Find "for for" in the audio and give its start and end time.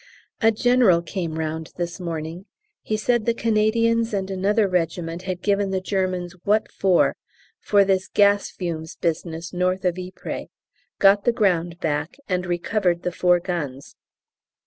6.71-7.85